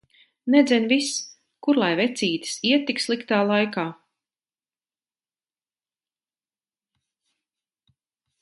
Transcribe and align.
Nedzen 0.53 0.85
vis! 0.91 1.09
Kur 1.65 1.79
lai 1.83 1.89
vecītis 1.99 2.55
iet 2.69 2.87
tik 2.89 3.03
sliktā 3.05 3.43
laika. 3.51 3.85